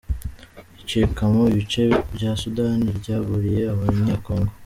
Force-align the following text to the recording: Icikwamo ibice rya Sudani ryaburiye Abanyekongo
Icikwamo 0.81 1.41
ibice 1.53 1.83
rya 2.15 2.31
Sudani 2.41 2.87
ryaburiye 2.99 3.61
Abanyekongo 3.73 4.51